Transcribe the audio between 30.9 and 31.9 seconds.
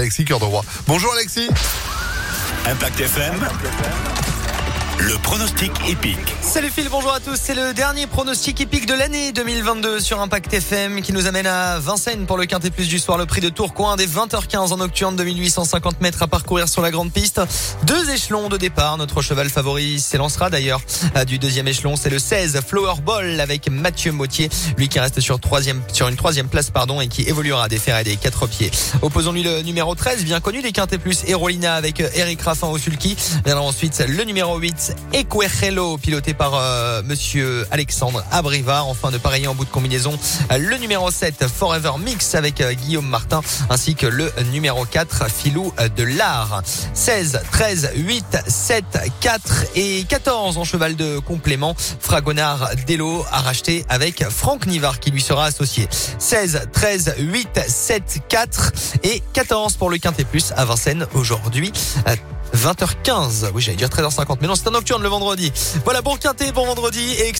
Plus, Erolina